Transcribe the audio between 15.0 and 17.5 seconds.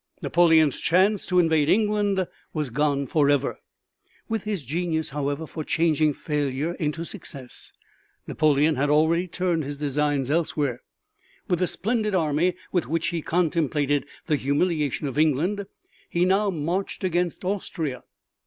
of England, he now marched against